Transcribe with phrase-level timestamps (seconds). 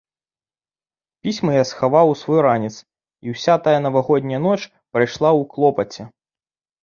[1.25, 2.71] Пісьмы я схаваў у свой ранец,
[3.27, 4.57] і ўся тая навагодняя ноч
[4.93, 6.01] прайшла ў клопаце.